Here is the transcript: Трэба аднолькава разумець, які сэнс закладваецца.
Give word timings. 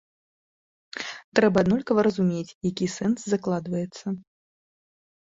Трэба 1.39 1.57
аднолькава 1.65 2.05
разумець, 2.07 2.55
які 2.69 2.85
сэнс 2.93 3.19
закладваецца. 3.33 4.05